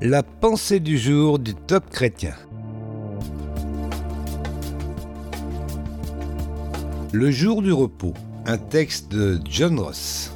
[0.00, 2.34] La pensée du jour du top chrétien.
[7.12, 8.14] Le jour du repos,
[8.46, 10.30] un texte de John Ross.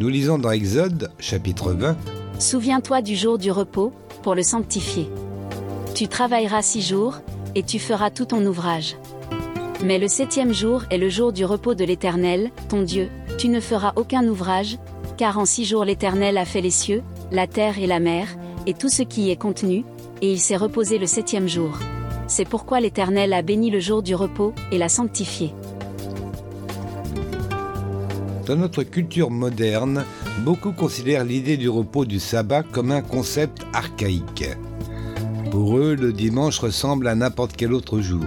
[0.00, 1.96] Nous lisons dans Exode, chapitre 20.
[2.40, 3.92] Souviens-toi du jour du repos,
[4.24, 5.08] pour le sanctifier.
[5.94, 7.20] Tu travailleras six jours,
[7.54, 8.96] et tu feras tout ton ouvrage.
[9.84, 13.08] Mais le septième jour est le jour du repos de l'Éternel, ton Dieu,
[13.38, 14.78] tu ne feras aucun ouvrage,
[15.16, 18.28] car en six jours l'Éternel a fait les cieux, la terre et la mer,
[18.66, 19.84] et tout ce qui y est contenu,
[20.22, 21.78] et il s'est reposé le septième jour.
[22.26, 25.52] C'est pourquoi l'Éternel a béni le jour du repos, et l'a sanctifié.
[28.46, 30.04] Dans notre culture moderne,
[30.44, 34.44] beaucoup considèrent l'idée du repos du sabbat comme un concept archaïque.
[35.50, 38.24] Pour eux, le dimanche ressemble à n'importe quel autre jour.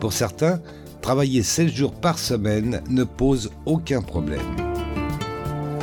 [0.00, 0.60] Pour certains,
[1.02, 4.40] travailler 7 jours par semaine ne pose aucun problème.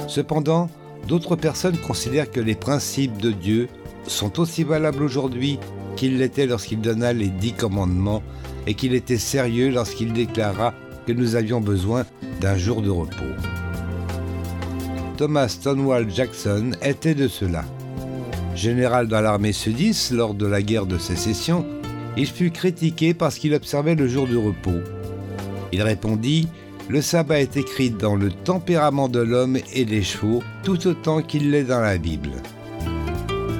[0.07, 0.69] Cependant,
[1.07, 3.67] d'autres personnes considèrent que les principes de Dieu
[4.07, 5.59] sont aussi valables aujourd'hui
[5.95, 8.23] qu'ils l'étaient lorsqu'il donna les dix commandements
[8.67, 10.73] et qu'il était sérieux lorsqu'il déclara
[11.05, 12.05] que nous avions besoin
[12.39, 13.15] d'un jour de repos.
[15.17, 17.65] Thomas Stonewall Jackson était de cela.
[18.55, 21.65] Général dans l'armée sudiste lors de la guerre de sécession,
[22.15, 24.79] il fut critiqué parce qu'il observait le jour de repos.
[25.71, 26.47] Il répondit
[26.89, 31.51] le sabbat est écrit dans le tempérament de l'homme et des chevaux, tout autant qu'il
[31.51, 32.31] l'est dans la Bible.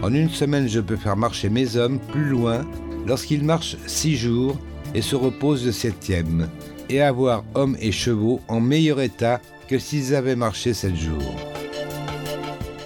[0.01, 2.65] En une semaine, je peux faire marcher mes hommes plus loin
[3.05, 4.57] lorsqu'ils marchent six jours
[4.95, 6.49] et se reposent le septième,
[6.89, 11.35] et avoir hommes et chevaux en meilleur état que s'ils avaient marché sept jours.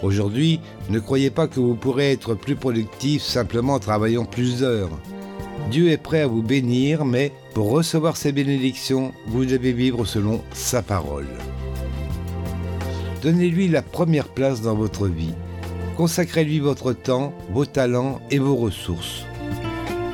[0.02, 5.00] Aujourd'hui, ne croyez pas que vous pourrez être plus productif simplement en travaillant plus d'heures.
[5.70, 10.42] Dieu est prêt à vous bénir, mais pour recevoir ses bénédictions, vous devez vivre selon
[10.54, 11.28] sa parole.
[13.22, 15.34] Donnez-lui la première place dans votre vie.
[15.96, 19.26] Consacrez-lui votre temps, vos talents et vos ressources.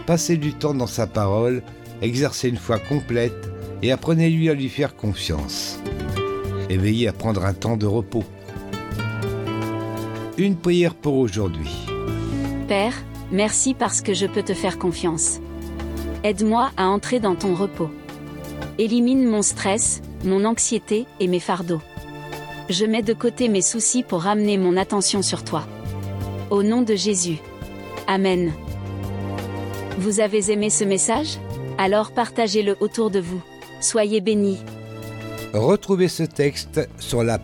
[0.05, 1.63] Passez du temps dans sa parole,
[2.01, 3.49] exercez une foi complète
[3.81, 5.79] et apprenez-lui à lui faire confiance.
[6.69, 8.23] Et veillez à prendre un temps de repos.
[10.37, 11.75] Une prière pour aujourd'hui.
[12.67, 12.93] Père,
[13.31, 15.39] merci parce que je peux te faire confiance.
[16.23, 17.89] Aide-moi à entrer dans ton repos.
[18.77, 21.81] Élimine mon stress, mon anxiété et mes fardeaux.
[22.69, 25.65] Je mets de côté mes soucis pour ramener mon attention sur toi.
[26.49, 27.37] Au nom de Jésus.
[28.07, 28.53] Amen.
[29.97, 31.37] Vous avez aimé ce message?
[31.77, 33.41] Alors partagez-le autour de vous.
[33.81, 34.59] Soyez bénis.
[35.53, 37.39] Retrouvez ce texte sur la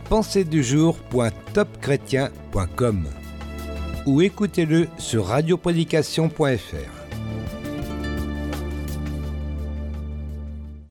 [4.06, 7.05] ou écoutez-le sur radioprédication.fr.